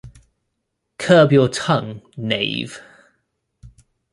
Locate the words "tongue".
1.47-2.01